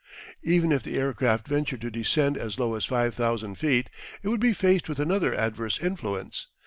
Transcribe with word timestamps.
Even 0.41 0.71
if 0.71 0.81
the 0.81 0.97
aircraft 0.97 1.47
ventured 1.47 1.81
to 1.81 1.91
descend 1.91 2.35
as 2.35 2.57
low 2.57 2.73
as 2.73 2.85
5,000 2.85 3.53
feet 3.53 3.87
it 4.23 4.29
would 4.29 4.39
be 4.39 4.51
faced 4.51 4.89
with 4.89 4.97
another 4.99 5.35
adverse 5.35 5.77
influence. 5.77 6.47